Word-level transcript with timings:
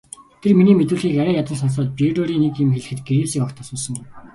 Тэр 0.41 0.53
миний 0.57 0.75
мэдүүлгийг 0.77 1.17
арай 1.21 1.35
ядан 1.41 1.57
сонсоод 1.61 1.89
Бруерыг 1.95 2.37
нэг 2.43 2.53
юм 2.63 2.69
хэлэхэд 2.73 2.99
Гривсыг 3.07 3.41
огт 3.45 3.57
асуусангүй. 3.61 4.05